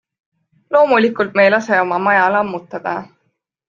Loomulikult 0.71 1.31
me 1.35 1.41
ei 1.45 1.53
lase 1.55 1.73
oma 1.85 2.03
maja 2.05 2.25
lammutada. 2.33 2.95